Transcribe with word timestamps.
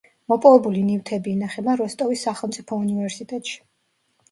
მოპოვებული 0.31 0.81
ნივთები 0.87 1.33
ინახება 1.35 1.77
როსტოვის 1.83 2.25
სახელმწიფო 2.31 2.83
უნივერსიტეტში. 2.89 3.63